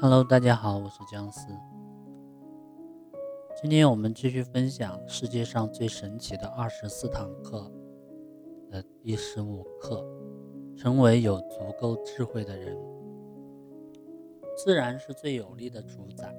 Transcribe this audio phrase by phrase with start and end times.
[0.00, 1.48] Hello，大家好，我是姜思。
[3.60, 7.68] 今天我们继续分享世界上最神奇的二十四堂课
[8.70, 10.06] 的第十五课：
[10.76, 12.78] 成为有足够智慧的人。
[14.56, 16.32] 自然是最有力的主宰，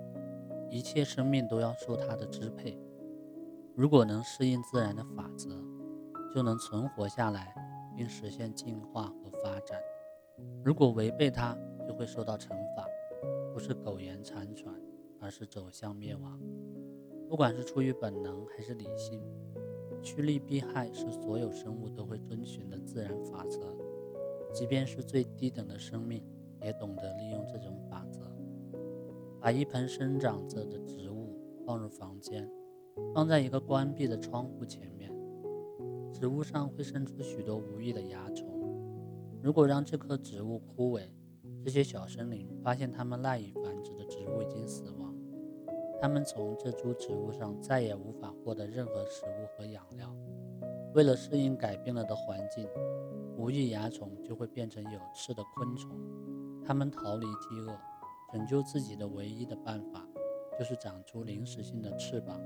[0.69, 2.79] 一切生命都要受它的支配。
[3.75, 5.49] 如果能适应自然的法则，
[6.33, 7.53] 就能存活下来，
[7.97, 9.77] 并实现进化和发展；
[10.63, 12.85] 如果违背它，就会受到惩罚。
[13.53, 14.73] 不是苟延残喘，
[15.19, 16.39] 而是走向灭亡。
[17.27, 19.21] 不管是出于本能还是理性，
[20.01, 23.75] 趋利避害是所有生物都会遵循的自然法则。
[24.51, 26.23] 即便是最低等的生命，
[26.63, 28.21] 也懂得利用这种法则。
[29.39, 32.49] 把一盆生长着的植物放入房间，
[33.13, 35.11] 放在一个关闭的窗户前面，
[36.11, 38.49] 植物上会生出许多无益的蚜虫。
[39.41, 41.03] 如果让这棵植物枯萎，
[41.63, 45.13] 这些小生灵发现，它们赖以繁殖的植物已经死亡，
[46.01, 50.15] 它们从这株植物上再也无法获得任何食物和养料。
[50.93, 52.67] 为了适应改变了的环境，
[53.37, 55.91] 无翼蚜虫就会变成有翅的昆虫。
[56.65, 57.77] 它们逃离饥饿，
[58.33, 60.07] 拯救自己的唯一的办法，
[60.57, 62.41] 就是长出临时性的翅膀，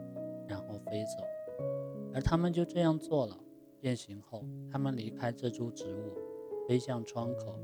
[0.47, 1.23] 然后飞走。
[2.13, 3.37] 而它们就这样做了。
[3.79, 6.13] 变形后，它们离开这株植物，
[6.67, 7.59] 飞向窗口。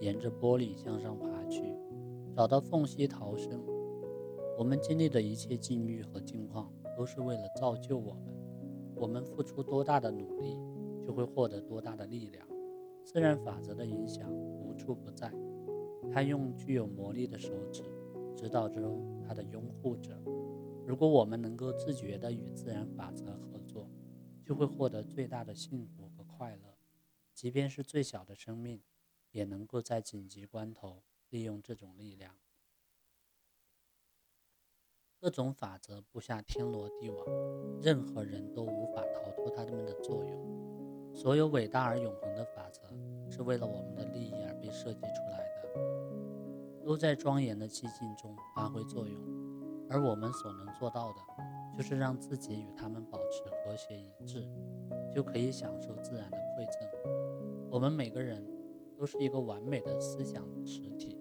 [0.00, 1.62] 沿着玻璃向上爬去，
[2.34, 3.62] 找到缝隙逃生。
[4.58, 8.34] 我们经历的一切境遇和境况，都是为了造就我们。
[8.96, 10.58] 我们付出多大的努力，
[11.06, 12.46] 就会获得多大的力量。
[13.04, 15.32] 自然法则的影响无处不在。
[16.12, 17.82] 他用具有魔力的手指
[18.34, 18.80] 指导着
[19.26, 20.20] 他的拥护者。
[20.86, 23.88] 如果我们能够自觉地与自然法则合作，
[24.44, 26.76] 就会获得最大的幸福和快乐，
[27.32, 28.80] 即便是最小的生命。
[29.30, 32.34] 也能够在紧急关头利用这种力量。
[35.18, 37.26] 各种法则布下天罗地网，
[37.82, 41.14] 任何人都无法逃脱它们的作用。
[41.14, 42.82] 所有伟大而永恒的法则
[43.30, 49.20] 是为了我们的利益而被设计出来的，都在庄严的寂静中发挥作用。
[49.90, 51.18] 而我们所能做到的，
[51.76, 54.48] 就是让自己与它们保持和谐一致，
[55.14, 57.70] 就可以享受自然的馈赠。
[57.70, 58.59] 我们每个人。
[59.00, 61.16] 都是一个完美的思想实体，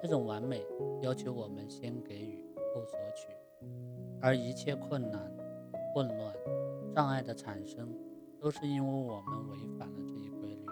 [0.00, 0.64] 这种完美
[1.02, 3.28] 要求我们先给予后索取，
[4.18, 5.30] 而一切困难、
[5.92, 6.34] 混乱、
[6.94, 7.94] 障碍的产生，
[8.40, 10.64] 都是因为我们违反了这一规律：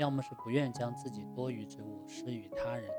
[0.00, 2.90] 要么是不愿将自己多余之物施与他人，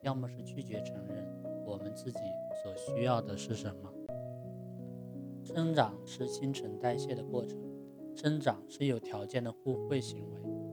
[0.00, 1.30] 要么是拒绝承认
[1.66, 2.20] 我们自己
[2.62, 3.92] 所需要的是什么。
[5.42, 7.60] 生长是新陈代谢的过程，
[8.16, 10.63] 生长是有条件的互惠行为。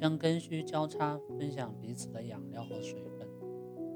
[0.00, 3.28] 将根须交叉分享彼此的养料和水分，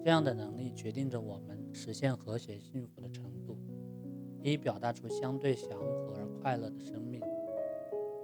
[0.02, 3.56] 这样的能力决定着我们实现和谐幸福的程度，
[4.42, 7.20] 以表达出相对祥和而快乐的生命。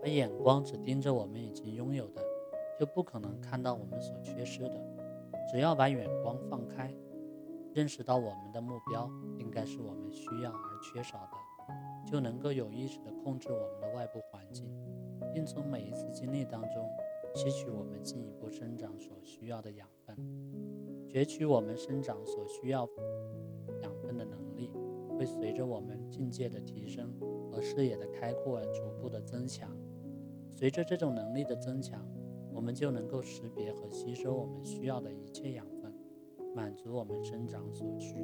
[0.03, 2.21] 把眼光只盯着我们已经拥有的，
[2.79, 4.81] 就不可能看到我们所缺失的。
[5.51, 6.93] 只要把眼光放开，
[7.73, 14.69] 认识到我们的目标应该是我们需要而缺少的，就能够有意识地控制我们的外部环境，
[15.33, 16.89] 并从每一次经历当中。
[17.39, 20.17] 吸取我们进一步生长所需要的养分，
[21.09, 22.81] 攫取我们生长所需要
[23.81, 24.73] 养分的能力，
[25.17, 27.15] 会随着我们境界的提升
[27.49, 29.71] 和视野的开阔而逐步的增强。
[30.51, 32.05] 随着这种能力的增强，
[32.53, 35.95] 我们就能够识别和吸收我们需要的一切养分，
[36.57, 38.17] 满足我们生长所需。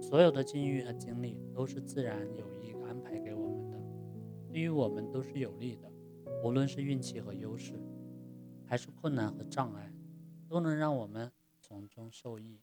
[0.00, 3.78] 所有的境遇和经历都是自然有意安排给我们的，
[4.48, 5.86] 对于我们都是有利的。
[6.44, 7.72] 无论是运气和优势，
[8.68, 9.90] 还是困难和障碍，
[10.46, 12.60] 都能让我们从中受益。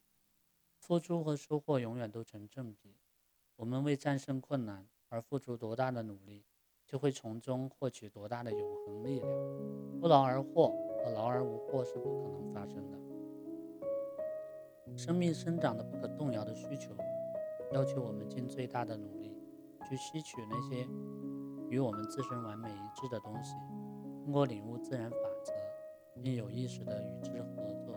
[0.77, 2.95] 付出和收获永远都成正比。
[3.55, 6.45] 我们为战胜困难而付出多大的努力，
[6.85, 9.27] 就会从中获取多大的永恒力量。
[9.99, 10.67] 不劳而获
[11.03, 12.99] 和劳而无获是不可能发生的。
[14.95, 16.95] 生命生长的不可动摇的需求，
[17.71, 19.35] 要求我们尽最大的努力
[19.89, 20.87] 去吸取那些。
[21.67, 23.55] 与我们自身完美一致的东西，
[24.23, 25.17] 通过领悟自然法，
[26.25, 27.95] 并有意识地与之合作，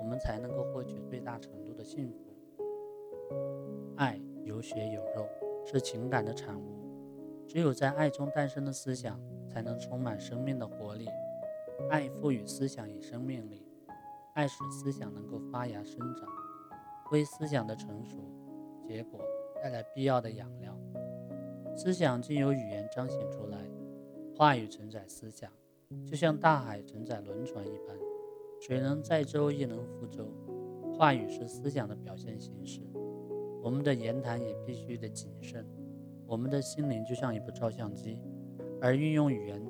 [0.00, 2.18] 我们才能够获取最大程度的幸福。
[3.96, 5.26] 爱有血有肉，
[5.66, 7.44] 是情感的产物。
[7.48, 11.08] 只有在爱中诞生的思想，才能充满生命的活力。
[11.90, 13.66] 爱赋予思想以生命力，
[14.34, 16.28] 爱使思想能够发芽生长，
[17.10, 18.18] 为思想的成熟
[18.86, 19.18] 结果
[19.60, 20.78] 带来必要的养料。
[21.74, 23.58] 思想经由语言彰显出来，
[24.36, 25.50] 话语承载思想，
[26.06, 27.96] 就像大海承载轮船一般，
[28.60, 30.26] 水能载舟亦能覆舟。
[30.96, 32.80] 话语是思想的表现形式，
[33.62, 35.66] 我们的言谈也必须得谨慎。
[36.26, 38.18] 我们的心灵就像一部照相机，
[38.80, 39.60] 而运用语言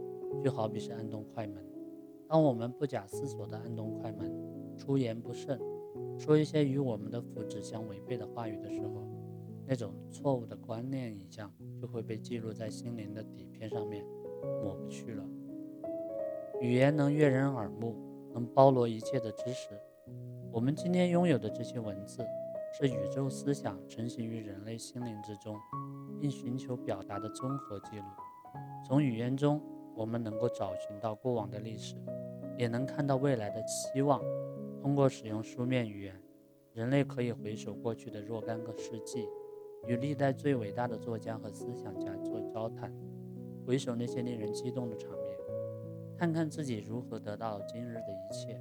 [0.43, 1.65] 就好比是按动快门。
[2.29, 4.33] 当我们不假思索地按动快门，
[4.77, 5.59] 出言不慎，
[6.19, 9.07] 说一些与我们的福祉相违背的话语的时候，
[9.67, 14.05] 那种错误的观念影像就会被记录在心灵的底片上面，
[14.63, 15.25] 抹不去了。
[16.65, 17.95] 语言能悦人耳目，
[18.33, 19.69] 能包罗一切的知识。
[20.51, 22.25] 我们今天拥有的这些文字，
[22.73, 25.55] 是宇宙思想成型于人类心灵之中，
[26.19, 28.05] 并寻求表达的综合记录。
[28.89, 29.61] 从语言中，
[29.95, 31.97] 我们能够找寻到过往的历史，
[32.57, 34.23] 也能看到未来的希望。
[34.81, 36.19] 通过使用书面语言，
[36.73, 39.29] 人类可以回首过去的若干个世纪，
[39.87, 42.91] 与历代最伟大的作家和思想家做交谈，
[43.67, 45.24] 回首那些令人激动的场面，
[46.17, 48.61] 看看自己如何得到今日的一切。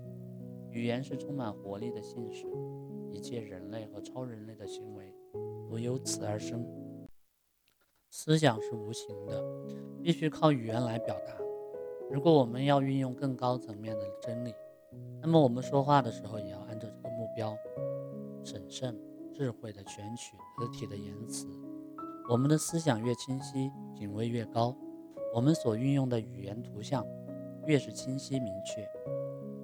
[0.71, 2.47] 语言是充满活力的信使，
[3.11, 5.13] 一切人类和超人类的行为
[5.69, 6.65] 都由此而生。
[8.09, 9.43] 思想是无形的，
[10.01, 11.37] 必须靠语言来表达。
[12.11, 14.53] 如果我们要运用更高层面的真理，
[15.21, 17.55] 那么我们说话的时候也要按照这个目标，
[18.43, 18.99] 审慎、
[19.31, 21.47] 智慧的选取得体的言辞。
[22.29, 24.75] 我们的思想越清晰，品位越高，
[25.33, 27.03] 我们所运用的语言图像
[27.65, 28.87] 越是清晰明确。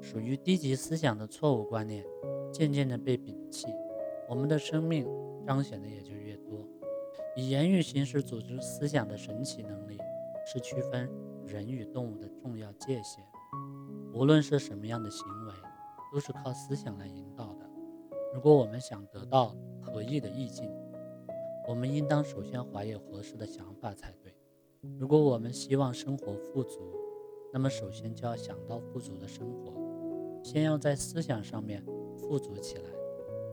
[0.02, 2.06] 属于低级思想的错误观念，
[2.52, 3.68] 渐渐地被摒弃，
[4.28, 5.08] 我们的生命
[5.46, 6.66] 彰显的也就越多。
[7.36, 9.98] 以言语形式组织思想的神奇能力，
[10.46, 11.10] 是区分
[11.46, 13.24] 人与动物的重要界限。
[14.14, 15.54] 无论是什么样的行为，
[16.12, 17.70] 都是靠思想来引导的。
[18.34, 20.70] 如果我们想得到合意的意境，
[21.68, 24.34] 我们应当首先怀有合适的想法才对。
[24.98, 26.80] 如果我们希望生活富足，
[27.52, 29.74] 那么首先就要想到富足的生活。
[30.44, 31.84] 先要在思想上面
[32.18, 32.84] 富足起来，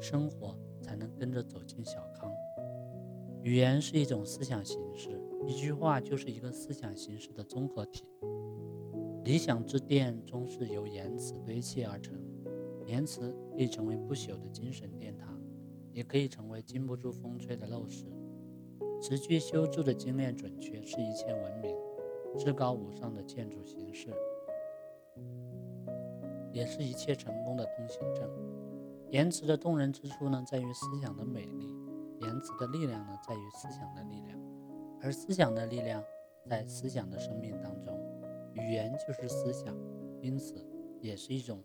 [0.00, 2.30] 生活才能跟着走进小康。
[3.42, 8.04] 语言是一种思想形式，一句话就是一个思想形式的综合体。
[9.24, 12.16] 理想之殿终是由言辞堆砌而成，
[12.86, 15.40] 言辞可以成为不朽的精神殿堂，
[15.92, 18.06] 也可以成为经不住风吹的陋室。
[19.00, 21.74] 词句修筑的精炼准确，是一切文明
[22.36, 24.10] 至高无上的建筑形式。
[26.52, 28.30] 也是一切成功的通行证。
[29.10, 31.66] 言辞的动人之处呢，在于思想的美丽；
[32.20, 34.38] 言辞的力量呢，在于思想的力量。
[35.02, 36.02] 而思想的力量
[36.48, 37.94] 在思想的生命当中，
[38.54, 39.76] 语言就是思想，
[40.22, 40.54] 因此
[41.00, 41.62] 也是一种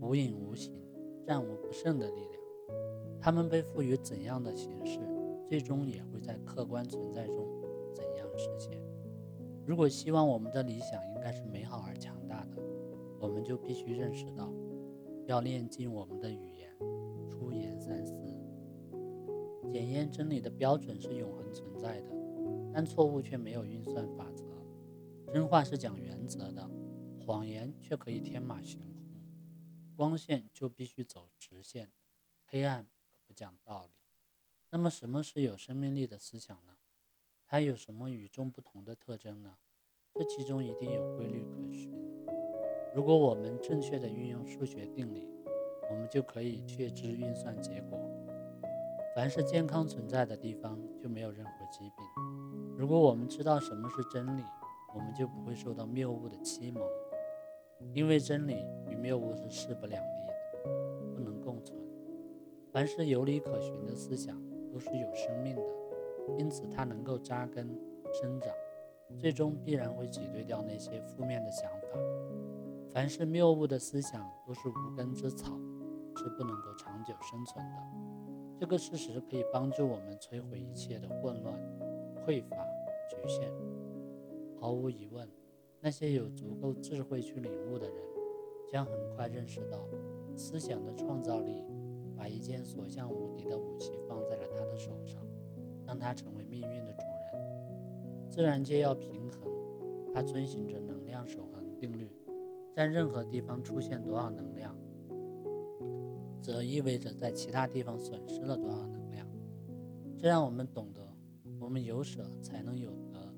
[0.00, 0.74] 无影无形、
[1.26, 2.42] 战无不胜的力量。
[3.20, 4.98] 它们被赋予怎样的形式，
[5.46, 7.46] 最终也会在客观存在中
[7.94, 8.82] 怎样实现。
[9.66, 12.56] 如果希望我们的理想应该是美好而强大的。
[13.20, 14.52] 我们就必须认识到，
[15.26, 16.76] 要练尽我们的语言，
[17.30, 18.12] 出言三思。
[19.70, 22.10] 检验真理的标准是永恒存在的，
[22.74, 24.44] 但错误却没有运算法则。
[25.32, 26.68] 真话是讲原则的，
[27.20, 28.88] 谎言却可以天马行空。
[29.94, 31.92] 光线就必须走直线，
[32.44, 32.88] 黑暗
[33.24, 33.92] 不讲道理。
[34.70, 36.76] 那么，什么是有生命力的思想呢？
[37.52, 39.50] 它有什么与众不同的特征呢？
[40.14, 41.92] 这其中一定有规律可循。
[42.94, 45.28] 如果我们正确的运用数学定理，
[45.90, 47.98] 我们就可以确知运算结果。
[49.14, 52.78] 凡是健康存在的地方，就没有任何疾病。
[52.78, 54.42] 如果我们知道什么是真理，
[54.94, 56.82] 我们就不会受到谬误的欺蒙。
[57.92, 60.70] 因为真理与谬误是势不两立的，
[61.14, 61.78] 不能共存。
[62.72, 65.62] 凡是有理可循的思想，都是有生命的，
[66.38, 67.68] 因此它能够扎根
[68.12, 68.52] 生长，
[69.18, 71.98] 最终必然会挤兑掉那些负面的想法。
[72.90, 75.52] 凡是谬误的思想都是无根之草，
[76.16, 77.76] 是不能够长久生存的。
[78.58, 81.58] 这个事实可以帮助我们摧毁一切的混乱、
[82.24, 82.56] 匮乏、
[83.08, 83.52] 局限。
[84.60, 85.28] 毫无疑问，
[85.80, 87.96] 那些有足够智慧去领悟的人，
[88.68, 89.78] 将很快认识到，
[90.36, 91.64] 思想的创造力
[92.16, 95.20] 把一件所向无敌的武器放在了他的手上，
[95.92, 98.30] 让它成为命运的主人。
[98.30, 99.42] 自然界要平衡，
[100.14, 102.08] 它遵循着能量守恒定律。
[102.74, 104.74] 在任何地方出现多少能量，
[106.40, 109.28] 则意味着在其他地方损失了多少能量。
[110.16, 111.06] 这让我们懂得，
[111.60, 113.34] 我们有舍才能有得。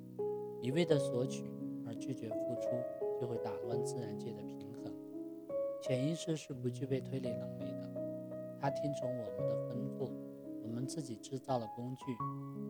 [0.62, 1.50] 一味的索取
[1.84, 2.68] 而拒绝付出，
[3.20, 4.94] 就会打乱自然界的平衡。
[5.82, 7.92] 潜意识是不具备推理能力的，
[8.60, 10.08] 它听从我们的吩咐。
[10.64, 12.02] 我们自己制造了工具，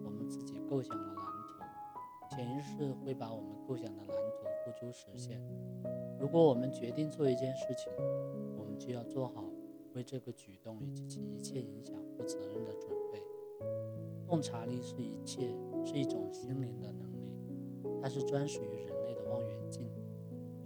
[0.05, 5.41] 我们自己构想了蓝图，潜意识会把我们构想的蓝图付诸实现。
[6.19, 7.93] 如果我们决定做一件事情，
[8.59, 9.45] 我们就要做好
[9.95, 13.23] 为这个举动以及其一切影响负责任的准备。
[14.27, 19.89] 洞察力是一切，是一种心灵的能力，它是专属于人类的望远镜，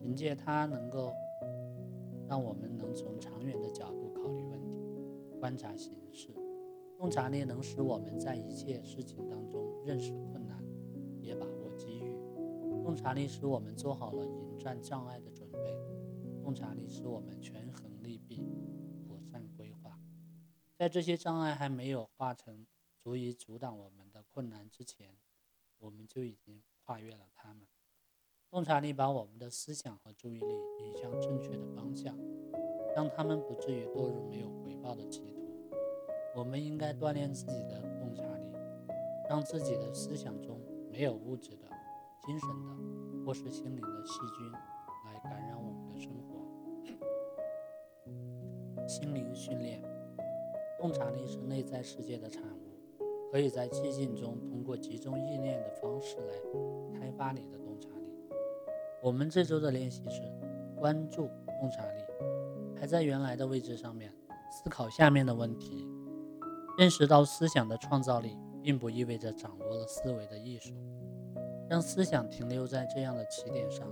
[0.01, 1.13] 凭借它能够
[2.27, 4.81] 让我们能从长远的角度考虑问题，
[5.39, 6.29] 观察形势。
[6.99, 10.61] 洞察力能使我们在一切事情当中认识困难，
[11.23, 12.13] 也把握机遇。
[12.83, 15.59] 洞察力使我们做好了迎战障碍的准备。
[16.43, 18.43] 洞察力使我们权衡利弊，
[19.07, 19.97] 妥善规划。
[20.75, 22.67] 在这些障碍还没有化成
[23.01, 25.17] 足以阻挡我们的困难之前，
[25.79, 27.69] 我们就已经跨越了它们。
[28.51, 32.19] 洞察力把我们的思想和注意力引向正确的方向，
[32.97, 35.38] 让他们不至于堕入没有回报的歧途。
[36.39, 38.53] 我们应该锻炼自己的洞察力，
[39.29, 40.57] 让自己的思想中
[40.89, 41.67] 没有物质的、
[42.25, 46.47] 精神的或是心灵的细菌来感染我们的生活。
[48.87, 49.83] 心灵训练，
[50.79, 53.03] 洞察力是内在世界的产物，
[53.33, 58.15] 可以在寂静中通过集中意念的方式来开发你的洞察力。
[59.03, 60.23] 我们这周的练习是
[60.77, 61.29] 关注
[61.61, 62.05] 洞察力，
[62.77, 64.15] 还在原来的位置上面，
[64.53, 65.85] 思考下面的问题。
[66.79, 70.73] 认识到思想的创造力，并不意味着掌握了思维的艺术。
[71.69, 73.87] 让思想停留在这样的起点上，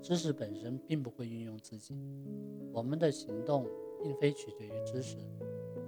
[0.00, 1.96] 知识本身并不会运用自己。
[2.72, 3.66] 我们的行动。
[4.02, 5.16] 并非取决于知识，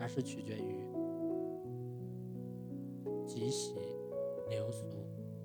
[0.00, 0.88] 而是取决于
[3.26, 3.74] 集习、
[4.48, 4.86] 流俗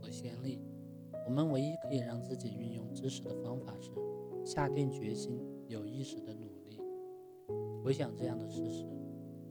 [0.01, 0.59] 和先例。
[1.27, 3.91] 我们唯一可以让自己运用知识的方法是
[4.45, 6.79] 下定决心、有意识的努力。
[7.83, 8.87] 回想这样的事实：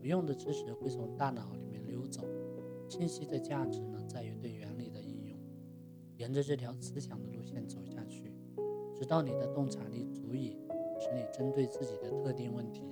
[0.03, 2.23] 不用的知识会从大脑里面溜走，
[2.89, 5.39] 信息的价值呢，在于对原理的应用。
[6.17, 8.35] 沿着这条思想的路线走下去，
[8.93, 10.57] 直到你的洞察力足以
[10.99, 12.83] 使你针对自己的特定问题。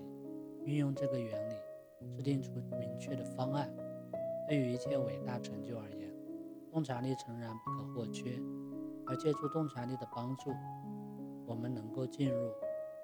[0.63, 1.53] 运用这个原理，
[2.15, 3.69] 制定出明确的方案。
[4.47, 6.09] 对于一切伟大成就而言，
[6.71, 8.39] 洞察力诚然不可或缺。
[9.05, 10.51] 而借助洞察力的帮助，
[11.45, 12.51] 我们能够进入、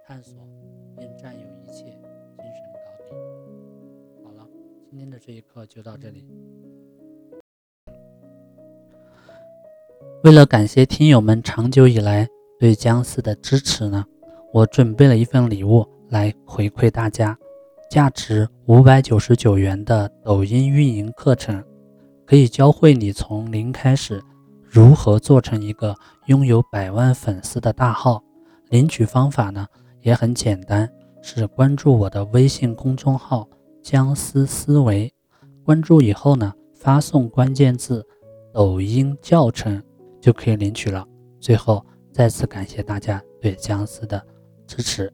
[0.05, 0.47] 探索
[0.97, 1.99] 并占有一切。
[4.97, 6.25] 今天的这一课就到这里。
[10.23, 12.27] 为了感谢听友们长久以来
[12.59, 14.03] 对僵尸的支持呢，
[14.51, 17.37] 我准备了一份礼物来回馈大家。
[17.91, 21.63] 价值五百九十九元的抖音运营课程，
[22.25, 24.19] 可以教会你从零开始
[24.63, 28.23] 如何做成一个拥有百万粉丝的大号。
[28.69, 29.67] 领取方法呢
[30.01, 33.47] 也很简单，是关注我的微信公众号
[33.81, 35.13] “僵尸思维”。
[35.63, 38.05] 关注以后呢，发送关键字
[38.53, 39.83] “抖音教程”
[40.21, 41.05] 就可以领取了。
[41.39, 44.25] 最后再次感谢大家对僵尸的
[44.65, 45.11] 支持。